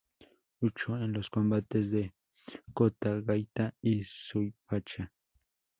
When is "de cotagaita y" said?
1.91-4.03